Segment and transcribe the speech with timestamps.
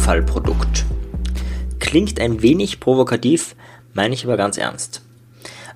[0.00, 0.86] Abfallprodukt.
[1.78, 3.54] Klingt ein wenig provokativ,
[3.92, 5.02] meine ich aber ganz ernst.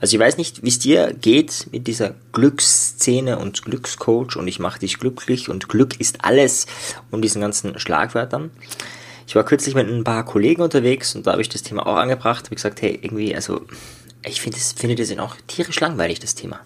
[0.00, 4.58] Also ich weiß nicht, wie es dir geht mit dieser Glücksszene und Glückscoach und ich
[4.58, 6.66] mache dich glücklich und Glück ist alles
[7.10, 8.50] und diesen ganzen Schlagwörtern.
[9.26, 11.96] Ich war kürzlich mit ein paar Kollegen unterwegs und da habe ich das Thema auch
[11.96, 12.46] angebracht.
[12.46, 13.60] Habe gesagt, hey, irgendwie, also
[14.24, 16.60] ich finde das, finde das auch tierisch langweilig, das Thema.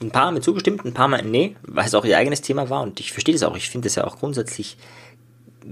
[0.00, 2.42] Und ein paar haben mir zugestimmt, ein paar meinten nee, weil es auch ihr eigenes
[2.42, 3.56] Thema war und ich verstehe das auch.
[3.56, 4.76] Ich finde das ja auch grundsätzlich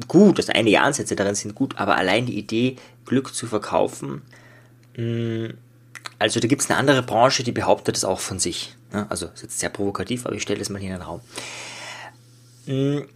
[0.08, 4.22] gut, dass einige Ansätze darin sind gut, aber allein die Idee, Glück zu verkaufen,
[4.96, 5.54] mh,
[6.18, 8.74] also da gibt es eine andere Branche, die behauptet es auch von sich.
[8.92, 9.06] Ne?
[9.10, 11.20] Also ist jetzt sehr provokativ, aber ich stelle das mal hier in den Raum.
[12.66, 13.06] Hm,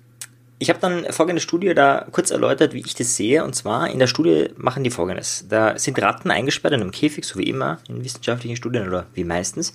[0.59, 3.42] ich habe dann folgende Studie da kurz erläutert, wie ich das sehe.
[3.44, 5.46] Und zwar in der Studie machen die folgendes.
[5.48, 9.24] Da sind Ratten eingesperrt in einem Käfig, so wie immer in wissenschaftlichen Studien oder wie
[9.24, 9.72] meistens.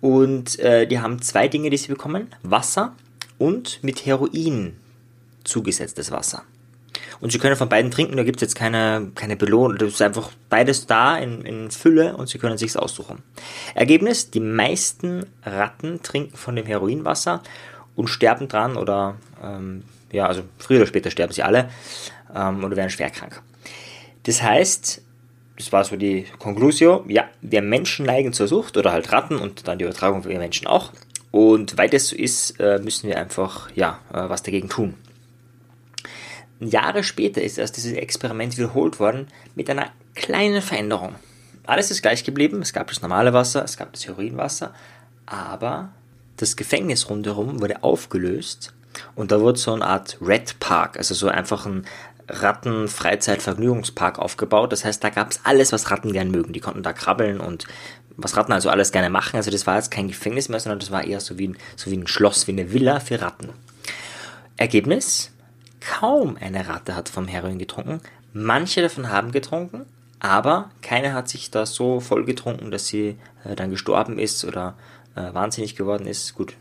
[0.00, 2.26] Und äh, die haben zwei Dinge, die sie bekommen.
[2.42, 2.92] Wasser
[3.38, 4.76] und mit Heroin
[5.46, 6.42] zugesetztes Wasser.
[7.20, 9.78] Und sie können von beiden trinken, da gibt es jetzt keine, keine Belohnung.
[9.78, 13.22] Das ist einfach beides da in, in Fülle und sie können sich aussuchen.
[13.74, 17.42] Ergebnis, die meisten Ratten trinken von dem Heroinwasser
[17.94, 21.70] und sterben dran oder ähm, ja, also früher oder später sterben sie alle
[22.34, 23.40] ähm, oder werden schwer krank.
[24.24, 25.02] Das heißt,
[25.56, 29.66] das war so die Conclusio, ja, wir Menschen neigen zur Sucht oder halt Ratten und
[29.68, 30.92] dann die Übertragung für wir Menschen auch.
[31.30, 34.94] Und weil das so ist, äh, müssen wir einfach ja, äh, was dagegen tun.
[36.60, 41.14] Jahre später ist erst dieses Experiment wiederholt worden mit einer kleinen Veränderung.
[41.64, 44.72] Alles ist gleich geblieben, es gab das normale Wasser, es gab das Heroinwasser,
[45.26, 45.90] aber
[46.36, 48.72] das Gefängnis rundherum wurde aufgelöst
[49.14, 51.84] und da wurde so eine Art Red Park, also so einfach ein
[52.28, 54.72] Ratten-Freizeit-Vergnügungspark aufgebaut.
[54.72, 56.52] Das heißt, da gab es alles, was Ratten gern mögen.
[56.52, 57.66] Die konnten da krabbeln und
[58.16, 59.36] was Ratten also alles gerne machen.
[59.36, 61.90] Also das war jetzt kein Gefängnis mehr, sondern das war eher so wie ein, so
[61.90, 63.50] wie ein Schloss, wie eine Villa für Ratten.
[64.56, 65.30] Ergebnis?
[65.88, 68.00] Kaum eine Ratte hat vom Heroin getrunken.
[68.32, 69.86] Manche davon haben getrunken,
[70.18, 74.74] aber keine hat sich da so voll getrunken, dass sie äh, dann gestorben ist oder
[75.14, 76.34] äh, wahnsinnig geworden ist.
[76.34, 76.56] Gut,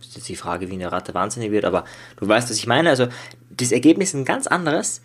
[0.00, 1.84] ist jetzt die Frage, wie eine Ratte wahnsinnig wird, aber
[2.16, 2.88] du weißt, was ich meine.
[2.88, 3.08] Also
[3.50, 5.02] das Ergebnis ist ein ganz anderes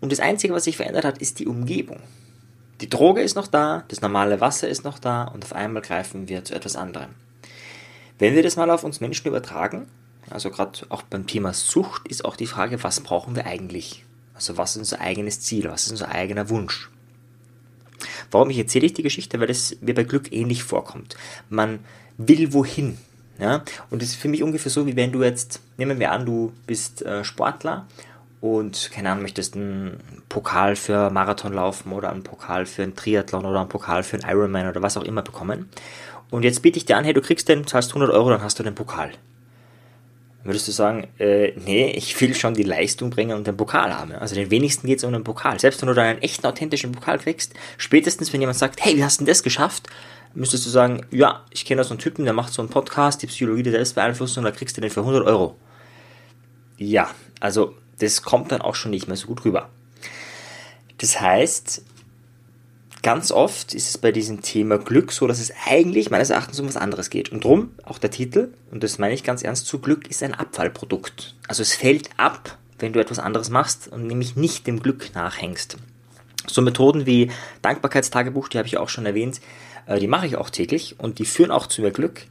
[0.00, 2.00] und das Einzige, was sich verändert hat, ist die Umgebung.
[2.80, 6.28] Die Droge ist noch da, das normale Wasser ist noch da und auf einmal greifen
[6.28, 7.10] wir zu etwas anderem.
[8.18, 9.88] Wenn wir das mal auf uns Menschen übertragen,
[10.30, 14.04] also gerade auch beim Thema Sucht ist auch die Frage, was brauchen wir eigentlich?
[14.34, 15.68] Also was ist unser eigenes Ziel?
[15.68, 16.90] Was ist unser eigener Wunsch?
[18.30, 19.38] Warum ich erzähle ich die Geschichte?
[19.40, 21.16] Weil es mir bei Glück ähnlich vorkommt.
[21.48, 21.80] Man
[22.16, 22.98] will wohin.
[23.38, 23.62] Ja?
[23.90, 26.52] Und es ist für mich ungefähr so, wie wenn du jetzt, nehmen wir an, du
[26.66, 27.86] bist äh, Sportler
[28.40, 33.44] und, keine Ahnung, möchtest einen Pokal für Marathon laufen oder einen Pokal für einen Triathlon
[33.44, 35.68] oder einen Pokal für einen Ironman oder was auch immer bekommen.
[36.30, 38.58] Und jetzt biete ich dir an, hey, du kriegst den, zahlst 100 Euro, dann hast
[38.58, 39.12] du den Pokal
[40.44, 44.12] würdest du sagen, äh, nee, ich will schon die Leistung bringen und den Pokal haben.
[44.12, 45.60] Also den wenigsten geht es um den Pokal.
[45.60, 49.04] Selbst wenn du da einen echten, authentischen Pokal kriegst, spätestens wenn jemand sagt, hey, wie
[49.04, 49.88] hast du denn das geschafft?
[50.34, 53.22] Müsstest du sagen, ja, ich kenne da so einen Typen, der macht so einen Podcast,
[53.22, 55.56] die Psychologie der Selbstbeeinflussung, da kriegst du den für 100 Euro.
[56.78, 57.10] Ja,
[57.40, 59.68] also das kommt dann auch schon nicht mehr so gut rüber.
[60.98, 61.82] Das heißt,
[63.02, 66.66] ganz oft ist es bei diesem Thema Glück so, dass es eigentlich meines Erachtens um
[66.66, 67.30] was anderes geht.
[67.30, 70.34] Und drum, auch der Titel, und das meine ich ganz ernst zu, Glück ist ein
[70.34, 71.34] Abfallprodukt.
[71.48, 75.76] Also es fällt ab, wenn du etwas anderes machst und nämlich nicht dem Glück nachhängst.
[76.46, 77.30] So Methoden wie
[77.60, 79.40] Dankbarkeitstagebuch, die habe ich auch schon erwähnt,
[79.86, 82.26] äh, die mache ich auch täglich und die führen auch zu mehr Glück.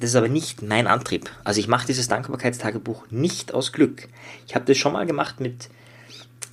[0.00, 1.30] Das ist aber nicht mein Antrieb.
[1.44, 4.08] Also ich mache dieses Dankbarkeitstagebuch nicht aus Glück.
[4.48, 5.68] Ich habe das schon mal gemacht mit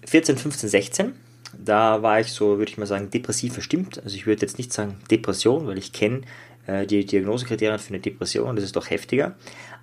[0.05, 1.13] 14, 15, 16
[1.57, 4.01] da war ich so, würde ich mal sagen, depressiv verstimmt.
[4.03, 6.21] Also ich würde jetzt nicht sagen Depression, weil ich kenne
[6.67, 9.35] äh, die Diagnosekriterien für eine Depression, das ist doch heftiger.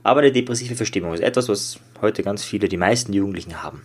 [0.02, 3.82] Aber eine depressive Verstimmung ist etwas, was heute ganz viele, die meisten Jugendlichen haben.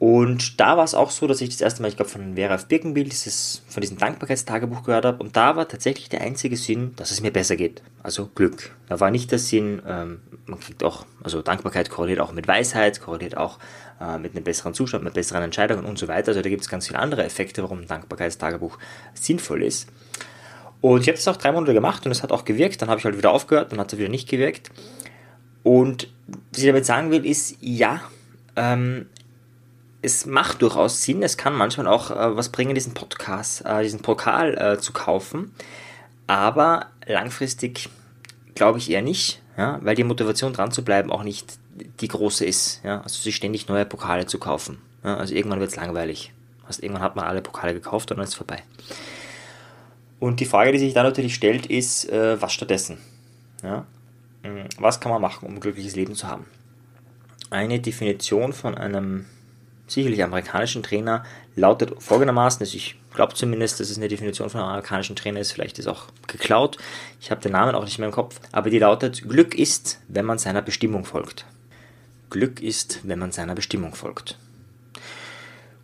[0.00, 2.54] Und da war es auch so, dass ich das erste Mal, ich glaube, von Vera
[2.54, 2.68] F.
[2.68, 5.22] Birkenbild, dieses, von diesem Dankbarkeitstagebuch gehört habe.
[5.22, 7.82] Und da war tatsächlich der einzige Sinn, dass es mir besser geht.
[8.02, 8.74] Also Glück.
[8.88, 13.02] Da war nicht der Sinn, ähm, man kriegt auch, also Dankbarkeit korreliert auch mit Weisheit,
[13.02, 13.58] korreliert auch
[14.00, 16.28] äh, mit einem besseren Zustand, mit besseren Entscheidungen und so weiter.
[16.28, 18.78] Also da gibt es ganz viele andere Effekte, warum ein Dankbarkeitstagebuch
[19.12, 19.86] sinnvoll ist.
[20.80, 22.80] Und ich habe das auch drei Monate gemacht und es hat auch gewirkt.
[22.80, 24.70] Dann habe ich halt wieder aufgehört, dann hat es wieder nicht gewirkt.
[25.62, 26.08] Und
[26.50, 28.00] was ich damit sagen will, ist, ja,
[28.56, 29.04] ähm,
[30.02, 34.00] es macht durchaus Sinn, es kann manchmal auch äh, was bringen, diesen Podcast, äh, diesen
[34.00, 35.54] Pokal äh, zu kaufen.
[36.26, 37.88] Aber langfristig
[38.54, 41.58] glaube ich eher nicht, ja, weil die Motivation dran zu bleiben auch nicht
[42.00, 42.80] die große ist.
[42.84, 44.78] Ja, also sich ständig neue Pokale zu kaufen.
[45.04, 46.32] Ja, also irgendwann wird es langweilig.
[46.66, 48.62] Also irgendwann hat man alle Pokale gekauft und dann ist es vorbei.
[50.18, 52.98] Und die Frage, die sich da natürlich stellt, ist, äh, was stattdessen?
[53.62, 53.86] Ja?
[54.42, 56.44] Hm, was kann man machen, um ein glückliches Leben zu haben?
[57.48, 59.26] Eine Definition von einem
[59.90, 61.24] sicherlich amerikanischen Trainer,
[61.56, 65.78] lautet folgendermaßen, also ich glaube zumindest, dass es eine Definition von amerikanischen Trainer ist, vielleicht
[65.78, 66.78] ist auch geklaut,
[67.20, 70.24] ich habe den Namen auch nicht mehr im Kopf, aber die lautet, Glück ist, wenn
[70.24, 71.44] man seiner Bestimmung folgt.
[72.30, 74.38] Glück ist, wenn man seiner Bestimmung folgt.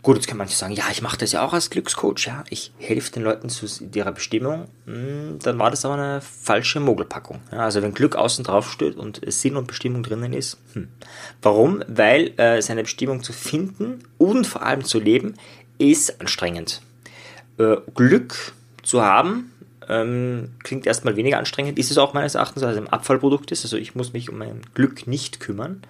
[0.06, 2.70] Gut, jetzt kann man sagen, ja, ich mache das ja auch als Glückscoach, ja, ich
[2.78, 4.68] helfe den Leuten zu ihrer Bestimmung.
[4.84, 7.40] Hm, dann war das aber eine falsche Mogelpackung.
[7.50, 10.86] Ja, also wenn Glück außen drauf steht und Sinn und Bestimmung drinnen ist, hm.
[11.42, 11.82] warum?
[11.88, 15.34] Weil äh, seine Bestimmung zu finden und vor allem zu leben
[15.78, 16.82] ist anstrengend.
[17.58, 18.52] Äh, Glück
[18.84, 19.50] zu haben
[19.88, 23.64] ähm, klingt erstmal weniger anstrengend, ist es auch meines Erachtens, weil es ein Abfallprodukt ist.
[23.64, 25.82] Also ich muss mich um mein Glück nicht kümmern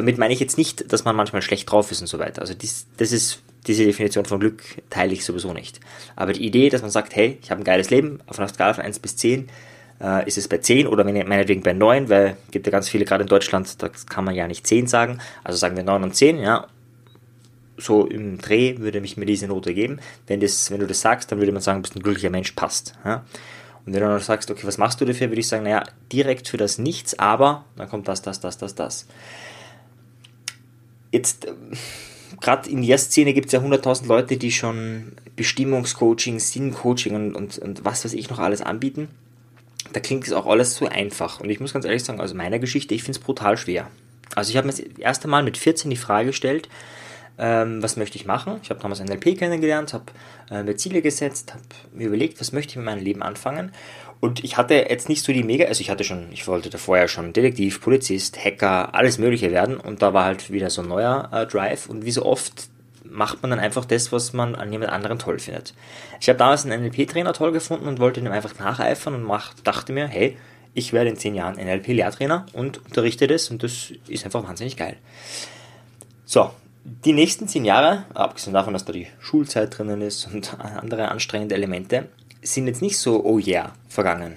[0.00, 2.40] damit meine ich jetzt nicht, dass man manchmal schlecht drauf ist und so weiter.
[2.40, 5.80] Also dies, das ist diese Definition von Glück teile ich sowieso nicht.
[6.16, 8.74] Aber die Idee, dass man sagt, hey, ich habe ein geiles Leben, auf einer Skala
[8.74, 9.48] von 1 bis 10
[10.00, 13.04] äh, ist es bei 10 oder meinetwegen bei 9, weil es gibt ja ganz viele,
[13.04, 15.18] gerade in Deutschland, da kann man ja nicht 10 sagen.
[15.44, 16.66] Also sagen wir 9 und 10, ja.
[17.76, 20.00] So im Dreh würde mich mir diese Note geben.
[20.26, 22.52] Wenn, das, wenn du das sagst, dann würde man sagen, du bist ein glücklicher Mensch,
[22.52, 22.94] passt.
[23.04, 23.24] Ja.
[23.86, 26.48] Und wenn du dann sagst, okay, was machst du dafür, würde ich sagen, naja, direkt
[26.48, 29.06] für das Nichts, aber dann kommt das, das, das, das, das
[31.12, 31.52] jetzt, äh,
[32.40, 37.58] gerade in der Szene gibt es ja 100.000 Leute, die schon Bestimmungscoaching, Sinncoaching und, und,
[37.58, 39.08] und was weiß ich noch alles anbieten.
[39.92, 41.40] Da klingt es auch alles so einfach.
[41.40, 43.90] Und ich muss ganz ehrlich sagen, aus meiner Geschichte, ich finde es brutal schwer.
[44.34, 46.68] Also ich habe mir das erste Mal mit 14 die Frage gestellt,
[47.38, 48.60] ähm, was möchte ich machen?
[48.62, 50.04] Ich habe damals NLP kennengelernt, habe
[50.50, 53.72] äh, mir Ziele gesetzt, habe mir überlegt, was möchte ich mit meinem Leben anfangen.
[54.20, 56.98] Und ich hatte jetzt nicht so die mega, also ich hatte schon, ich wollte davor
[56.98, 59.78] ja schon Detektiv, Polizist, Hacker, alles Mögliche werden.
[59.78, 61.88] Und da war halt wieder so ein neuer äh, Drive.
[61.88, 62.68] Und wie so oft
[63.04, 65.74] macht man dann einfach das, was man an jemand anderen toll findet.
[66.20, 69.92] Ich habe damals einen NLP-Trainer toll gefunden und wollte ihm einfach nacheifern und mach, dachte
[69.92, 70.36] mir, hey,
[70.74, 74.96] ich werde in zehn Jahren NLP-Lehrtrainer und unterrichte das und das ist einfach wahnsinnig geil.
[76.24, 76.50] So,
[76.84, 81.54] die nächsten zehn Jahre, abgesehen davon, dass da die Schulzeit drinnen ist und andere anstrengende
[81.54, 82.08] Elemente,
[82.42, 84.36] sind jetzt nicht so, oh yeah, vergangen.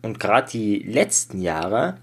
[0.00, 1.98] Und gerade die letzten Jahre,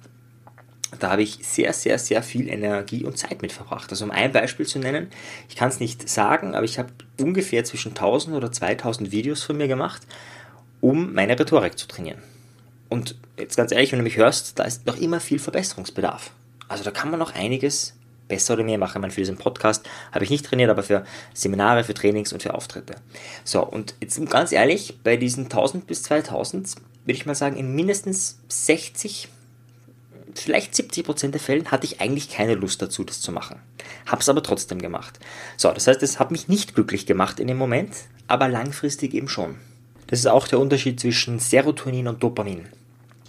[1.00, 3.90] da habe ich sehr, sehr, sehr viel Energie und Zeit mit verbracht.
[3.90, 5.10] Also um ein Beispiel zu nennen,
[5.50, 9.58] ich kann es nicht sagen, aber ich habe ungefähr zwischen 1000 oder 2000 Videos von
[9.58, 10.04] mir gemacht,
[10.80, 12.22] um meine Rhetorik zu trainieren.
[12.90, 16.32] Und jetzt ganz ehrlich, wenn du mich hörst, da ist noch immer viel Verbesserungsbedarf.
[16.68, 17.97] Also da kann man noch einiges
[18.28, 18.98] besser oder mehr machen.
[18.98, 22.44] Ich meine, für diesen Podcast habe ich nicht trainiert, aber für Seminare, für Trainings und
[22.44, 22.96] für Auftritte.
[23.44, 26.76] So, und jetzt ganz ehrlich, bei diesen 1000 bis 2000
[27.08, 29.30] würde ich mal sagen, in mindestens 60,
[30.36, 33.60] vielleicht 70 Prozent der Fällen hatte ich eigentlich keine Lust dazu, das zu machen.
[34.06, 35.18] Habe es aber trotzdem gemacht.
[35.56, 37.94] So, das heißt, es hat mich nicht glücklich gemacht in dem Moment,
[38.28, 39.56] aber langfristig eben schon.
[40.08, 42.68] Das ist auch der Unterschied zwischen Serotonin und Dopamin.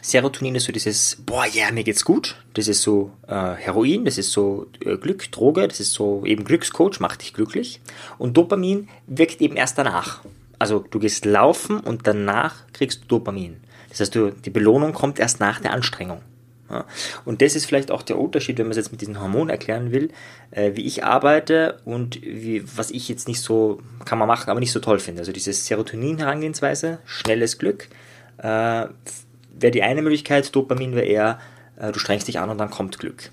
[0.09, 2.37] Serotonin ist so dieses, boah, ja, yeah, mir geht's gut.
[2.55, 6.45] Das ist so äh, Heroin, das ist so äh, Glück, Droge, das ist so eben
[6.45, 7.81] Glückscoach, macht dich glücklich.
[8.17, 10.21] Und Dopamin wirkt eben erst danach.
[10.59, 13.59] Also du gehst laufen und danach kriegst du Dopamin.
[13.91, 16.23] Das heißt, du, die Belohnung kommt erst nach der Anstrengung.
[16.71, 16.87] Ja.
[17.25, 19.93] Und das ist vielleicht auch der Unterschied, wenn man es jetzt mit diesen Hormonen erklären
[19.93, 20.11] will,
[20.51, 24.61] äh, wie ich arbeite und wie, was ich jetzt nicht so, kann man machen, aber
[24.61, 25.21] nicht so toll finde.
[25.21, 27.89] Also diese Serotonin-Herangehensweise, schnelles Glück,
[28.39, 28.87] äh,
[29.61, 31.39] wäre die eine Möglichkeit, Dopamin wäre eher,
[31.77, 33.31] äh, du strengst dich an und dann kommt Glück.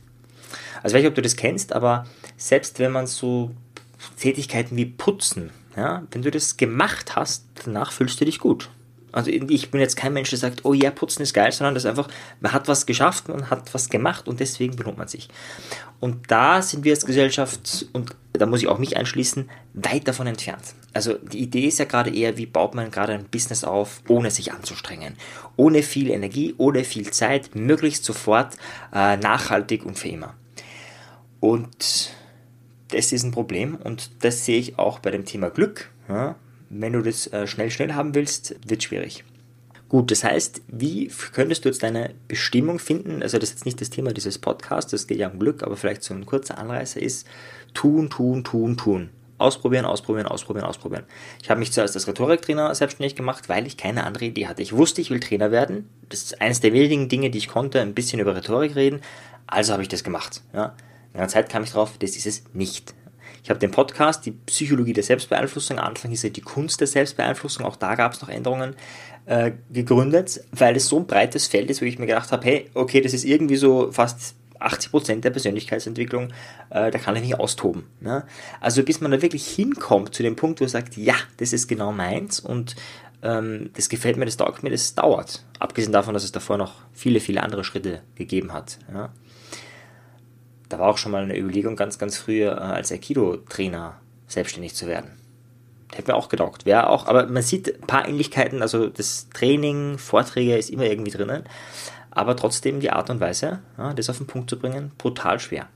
[0.84, 2.06] Also ich weiß nicht, ob du das kennst, aber
[2.38, 3.52] selbst wenn man so
[4.20, 8.70] Tätigkeiten wie Putzen, ja, wenn du das gemacht hast, danach fühlst du dich gut.
[9.16, 11.86] Also ich bin jetzt kein Mensch, der sagt, oh ja, putzen ist geil, sondern das
[11.86, 12.10] ist einfach,
[12.42, 15.30] man hat was geschafft, man hat was gemacht und deswegen belohnt man sich.
[16.02, 20.28] Und da sind wir als Gesellschaft, und da muss ich auch mich einschließen, weit davon
[20.28, 20.76] entfernt.
[20.94, 24.32] Also die Idee ist ja gerade eher, wie baut man gerade ein Business auf, ohne
[24.32, 25.16] sich anzustrengen.
[25.56, 28.58] Ohne viel Energie, ohne viel Zeit, möglichst sofort,
[28.94, 30.34] äh, nachhaltig und für immer.
[31.40, 32.12] Und
[32.90, 35.90] das ist ein Problem und das sehe ich auch bei dem Thema Glück.
[36.10, 36.36] Ja,
[36.70, 39.24] wenn du das äh, schnell, schnell haben willst, wird schwierig.
[39.88, 43.22] Gut, das heißt, wie könntest du jetzt deine Bestimmung finden?
[43.22, 45.78] Also das ist jetzt nicht das Thema dieses Podcasts, das geht ja um Glück, aber
[45.78, 47.28] vielleicht so ein kurzer Anreißer ist,
[47.74, 49.10] tun, tun, tun, tun.
[49.38, 51.04] Ausprobieren, ausprobieren, ausprobieren, ausprobieren.
[51.44, 54.62] Ich habe mich zuerst als Rhetoriktrainer selbstständig gemacht, weil ich keine andere Idee hatte.
[54.62, 55.90] Ich wusste, ich will Trainer werden.
[56.10, 59.02] Das ist eines der wenigen Dinge, die ich konnte, ein bisschen über Rhetorik reden.
[59.46, 60.42] Also habe ich das gemacht.
[60.54, 60.74] Ja.
[61.14, 62.96] In einer Zeit kam ich drauf, das ist es nicht.
[63.46, 66.88] Ich habe den Podcast, die Psychologie der Selbstbeeinflussung, am Anfang ist ja die Kunst der
[66.88, 68.76] Selbstbeeinflussung, auch da gab es noch Änderungen,
[69.28, 72.72] äh, gegründet, weil es so ein breites Feld ist, wo ich mir gedacht habe, hey,
[72.74, 76.30] okay, das ist irgendwie so fast 80% der Persönlichkeitsentwicklung,
[76.72, 77.84] äh, da kann ich mich austoben.
[78.00, 78.26] Ne?
[78.62, 81.68] Also bis man da wirklich hinkommt zu dem Punkt, wo man sagt, ja, das ist
[81.68, 82.76] genau meins und
[83.22, 85.46] ähm, das gefällt mir, das taugt mir, das dauert.
[85.60, 88.80] Abgesehen davon, dass es davor noch viele, viele andere Schritte gegeben hat.
[88.92, 89.12] Ja?
[90.76, 93.96] Da war auch schon mal eine Überlegung ganz, ganz früh äh, als Aikido-Trainer
[94.28, 95.12] selbstständig zu werden.
[95.94, 96.66] Hätte mir auch gedauert.
[96.66, 101.12] Wäre auch, aber man sieht ein paar Ähnlichkeiten, also das Training, Vorträge ist immer irgendwie
[101.12, 101.44] drinnen,
[102.12, 105.70] aber trotzdem die Art und Weise, ja, das auf den Punkt zu bringen, brutal schwer.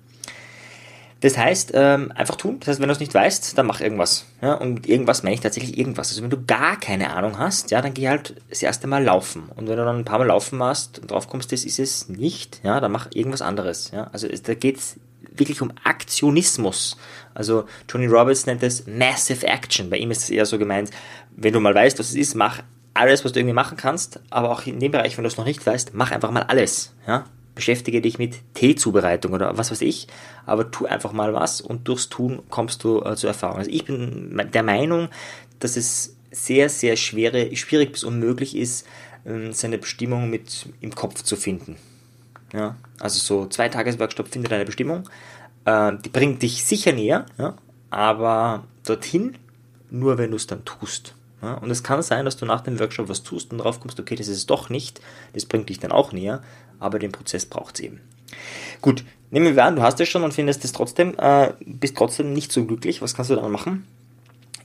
[1.22, 2.58] Das heißt, ähm, einfach tun.
[2.60, 4.26] Das heißt, wenn du es nicht weißt, dann mach irgendwas.
[4.42, 4.54] Ja?
[4.54, 6.10] Und irgendwas meine ich tatsächlich irgendwas.
[6.10, 9.50] Also wenn du gar keine Ahnung hast, ja, dann geh halt das erste Mal laufen.
[9.56, 12.08] Und wenn du dann ein paar Mal laufen machst und drauf kommst, das ist es
[12.08, 13.92] nicht, ja, dann mach irgendwas anderes.
[13.92, 14.10] Ja?
[14.14, 14.96] Also es, da geht es
[15.36, 16.98] wirklich um Aktionismus.
[17.34, 19.90] Also Tony Roberts nennt es Massive Action.
[19.90, 20.90] Bei ihm ist es eher so gemeint,
[21.36, 22.62] wenn du mal weißt, was es ist, mach
[22.94, 24.22] alles, was du irgendwie machen kannst.
[24.30, 26.94] Aber auch in dem Bereich, wenn du es noch nicht weißt, mach einfach mal alles.
[27.08, 27.26] Ja?
[27.60, 30.08] Beschäftige dich mit Teezubereitung oder was weiß ich,
[30.46, 33.58] aber tu einfach mal was und durchs Tun kommst du äh, zur Erfahrung.
[33.58, 35.10] Also ich bin der Meinung,
[35.60, 38.88] dass es sehr, sehr schwere, schwierig bis unmöglich ist,
[39.26, 41.76] äh, seine Bestimmung mit im Kopf zu finden.
[42.54, 45.10] Ja, also so zwei Tages-Workshop findet deine Bestimmung.
[45.66, 47.56] Äh, die bringt dich sicher näher, ja,
[47.90, 49.38] aber dorthin
[49.92, 51.14] nur, wenn du es dann tust.
[51.42, 54.00] Ja, und es kann sein, dass du nach dem Workshop was tust und drauf kommst,
[54.00, 55.00] okay, das ist es doch nicht,
[55.34, 56.44] das bringt dich dann auch näher,
[56.80, 58.02] aber den Prozess braucht es eben.
[58.82, 62.34] Gut, nehmen wir an, du hast es schon und findest es trotzdem, äh, bist trotzdem
[62.34, 63.02] nicht so glücklich.
[63.02, 63.86] Was kannst du dann machen?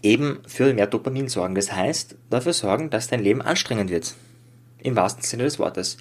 [0.02, 1.54] Eben für mehr Dopamin sorgen.
[1.54, 4.14] Das heißt, dafür sorgen, dass dein Leben anstrengend wird.
[4.78, 5.96] Im wahrsten Sinne des Wortes.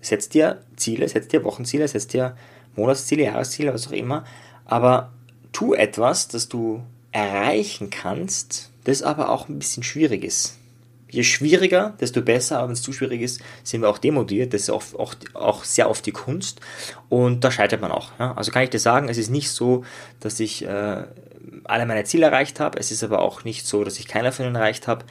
[0.00, 2.34] Setz dir Ziele, setz dir Wochenziele, setz dir
[2.74, 4.24] Monatsziele, Jahresziele, was auch immer,
[4.64, 5.12] aber
[5.52, 10.58] tu etwas, das du erreichen kannst, das aber auch ein bisschen schwierig ist
[11.12, 14.54] je schwieriger, desto besser, aber wenn es zu schwierig ist, sind wir auch demotiviert.
[14.54, 16.60] Das ist auch, auch, auch sehr oft die Kunst
[17.10, 18.10] und da scheitert man auch.
[18.18, 18.32] Ja?
[18.34, 19.84] Also kann ich dir sagen, es ist nicht so,
[20.20, 21.02] dass ich äh,
[21.64, 24.46] alle meine Ziele erreicht habe, es ist aber auch nicht so, dass ich keiner von
[24.46, 25.04] ihnen erreicht habe.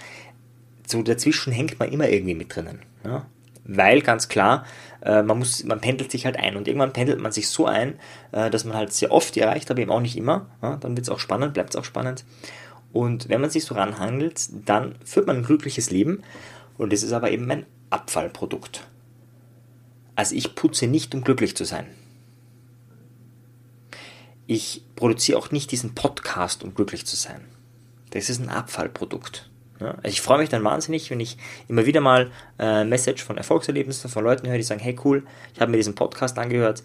[0.87, 2.79] So dazwischen hängt man immer irgendwie mit drinnen.
[3.05, 3.27] Ja?
[3.63, 4.65] Weil ganz klar,
[5.03, 7.99] äh, man, muss, man pendelt sich halt ein und irgendwann pendelt man sich so ein,
[8.31, 10.47] äh, dass man halt sehr oft die erreicht, aber eben auch nicht immer.
[10.63, 10.77] Ja?
[10.77, 12.25] Dann wird es auch spannend, bleibt es auch spannend.
[12.93, 16.23] Und wenn man sich so ranhandelt, dann führt man ein glückliches Leben.
[16.77, 18.87] Und das ist aber eben ein Abfallprodukt.
[20.15, 21.87] Also ich putze nicht, um glücklich zu sein.
[24.47, 27.45] Ich produziere auch nicht diesen Podcast, um glücklich zu sein.
[28.09, 29.49] Das ist ein Abfallprodukt.
[29.79, 32.29] Ja, also ich freue mich dann wahnsinnig, wenn ich immer wieder mal
[32.59, 35.23] äh, Message von Erfolgserlebnissen von Leuten höre, die sagen, hey cool,
[35.55, 36.83] ich habe mir diesen Podcast angehört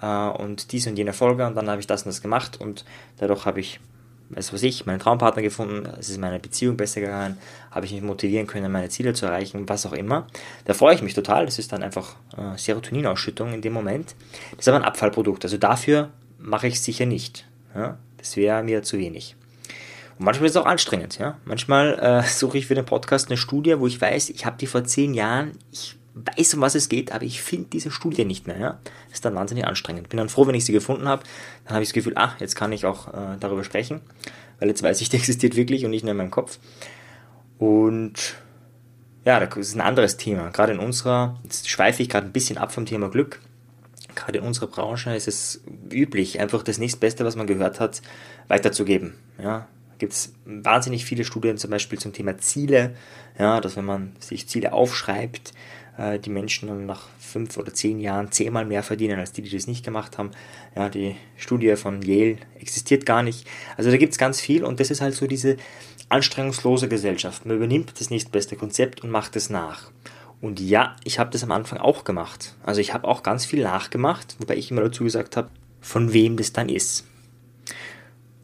[0.00, 2.84] äh, und diese und jene Folge und dann habe ich das und das gemacht und
[3.16, 3.80] dadurch habe ich
[4.30, 7.38] weiß was ich, meinen Traumpartner gefunden, es ist meine Beziehung besser gegangen,
[7.70, 10.26] habe ich mich motivieren können, meine Ziele zu erreichen, was auch immer.
[10.64, 14.14] Da freue ich mich total, das ist dann einfach äh, Serotoninausschüttung in dem Moment.
[14.52, 17.46] Das ist aber ein Abfallprodukt, also dafür mache ich es sicher nicht.
[17.74, 17.98] Ja?
[18.18, 19.36] Das wäre mir zu wenig.
[20.18, 21.18] Und manchmal ist es auch anstrengend.
[21.18, 21.38] Ja?
[21.44, 24.66] Manchmal äh, suche ich für den Podcast eine Studie, wo ich weiß, ich habe die
[24.66, 28.46] vor zehn Jahren, ich weiß, um was es geht, aber ich finde diese Studie nicht
[28.46, 28.58] mehr.
[28.58, 28.78] Ja?
[29.08, 30.08] Das ist dann wahnsinnig anstrengend.
[30.08, 31.22] Bin dann froh, wenn ich sie gefunden habe.
[31.64, 34.00] Dann habe ich das Gefühl, ach, jetzt kann ich auch äh, darüber sprechen,
[34.58, 36.58] weil jetzt weiß ich, die existiert wirklich und nicht nur in meinem Kopf.
[37.58, 38.34] Und
[39.24, 40.50] ja, das ist ein anderes Thema.
[40.50, 43.40] Gerade in unserer, jetzt schweife ich gerade ein bisschen ab vom Thema Glück.
[44.14, 48.00] Gerade in unserer Branche ist es üblich, einfach das nächstbeste, was man gehört hat,
[48.48, 49.14] weiterzugeben.
[49.42, 49.68] Ja,
[49.98, 52.94] gibt es wahnsinnig viele Studien zum Beispiel zum Thema Ziele,
[53.38, 55.52] ja, dass wenn man sich Ziele aufschreibt,
[55.98, 59.50] äh, die Menschen dann nach fünf oder zehn Jahren zehnmal mehr verdienen als die, die
[59.50, 60.30] das nicht gemacht haben.
[60.74, 63.46] Ja, die Studie von Yale existiert gar nicht.
[63.76, 65.56] Also da gibt es ganz viel und das ist halt so diese
[66.08, 67.46] anstrengungslose Gesellschaft.
[67.46, 69.90] Man übernimmt das nächstbeste Konzept und macht es nach.
[70.40, 72.54] Und ja, ich habe das am Anfang auch gemacht.
[72.62, 75.48] Also ich habe auch ganz viel nachgemacht, wobei ich immer dazu gesagt habe,
[75.80, 77.04] von wem das dann ist.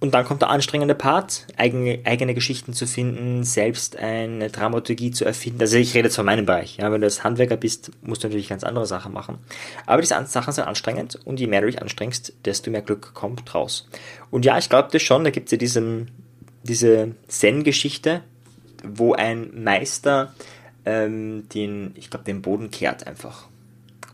[0.03, 5.25] Und dann kommt der anstrengende Part, eigene, eigene Geschichten zu finden, selbst eine Dramaturgie zu
[5.25, 5.61] erfinden.
[5.61, 6.79] Also ich rede jetzt von meinem Bereich.
[6.79, 9.39] Ja, wenn du als Handwerker bist, musst du natürlich ganz andere Sachen machen.
[9.87, 13.55] Aber diese Sachen sind anstrengend und je mehr du dich anstrengst, desto mehr Glück kommt
[13.55, 13.89] raus.
[14.33, 16.11] Und ja, ich glaube das schon, da gibt es ja diesen,
[16.65, 18.25] diese Zen-Geschichte,
[18.83, 20.35] wo ein Meister
[20.85, 23.47] ähm, den, ich glaube, den Boden kehrt einfach.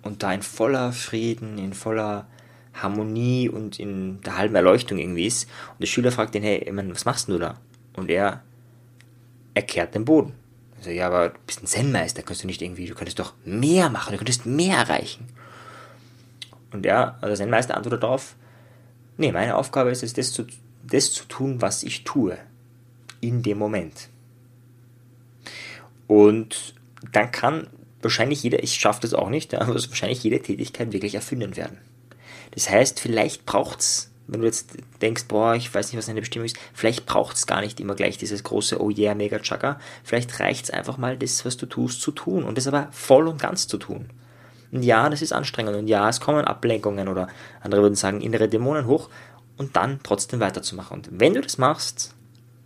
[0.03, 2.27] Und da in voller Frieden, in voller
[2.83, 5.49] Harmonie und in der halben Erleuchtung irgendwie ist.
[5.73, 7.59] Und der Schüler fragt ihn, hey, Mann, was machst du da?
[7.95, 8.43] Und er
[9.55, 10.35] erkehrt den Boden.
[10.79, 13.91] Also, ja, aber du bist ein Zen-Meister, kannst du nicht irgendwie, du könntest doch mehr
[13.91, 15.27] machen, du könntest mehr erreichen.
[16.73, 18.37] Und er, also der Zen-Meister antwortet darauf,
[19.17, 20.47] nee, meine Aufgabe ist es, das zu,
[20.87, 22.39] das zu tun, was ich tue.
[23.21, 24.09] In dem Moment.
[26.07, 26.75] Und
[27.11, 27.67] dann kann
[28.01, 31.79] wahrscheinlich jeder, ich schaffe das auch nicht, aber wahrscheinlich jede Tätigkeit wirklich erfüllend werden.
[32.59, 36.19] Das heißt, vielleicht braucht es, wenn du jetzt denkst, boah, ich weiß nicht, was eine
[36.19, 39.79] Bestimmung ist, vielleicht braucht es gar nicht immer gleich dieses große Oh yeah, mega Chaka.
[40.03, 43.29] Vielleicht reicht es einfach mal, das, was du tust, zu tun und das aber voll
[43.29, 44.11] und ganz zu tun.
[44.73, 47.29] Und ja, das ist anstrengend und ja, es kommen Ablenkungen oder
[47.61, 49.09] andere würden sagen innere Dämonen hoch
[49.57, 50.97] und dann trotzdem weiterzumachen.
[50.97, 52.13] Und wenn du das machst,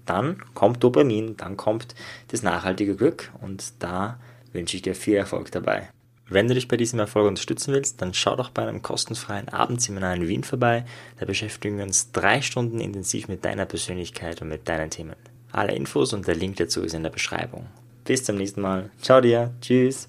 [0.07, 1.95] dann kommt Dopamin, dann kommt
[2.29, 4.19] das nachhaltige Glück und da
[4.55, 5.91] wünsche ich dir viel Erfolg dabei.
[6.33, 10.15] Wenn du dich bei diesem Erfolg unterstützen willst, dann schau doch bei einem kostenfreien Abendseminar
[10.15, 10.87] in Wien vorbei.
[11.19, 15.17] Da beschäftigen wir uns drei Stunden intensiv mit deiner Persönlichkeit und mit deinen Themen.
[15.51, 17.67] Alle Infos und der Link dazu ist in der Beschreibung.
[18.05, 18.91] Bis zum nächsten Mal.
[19.03, 19.53] Ciao dir.
[19.61, 20.09] Tschüss.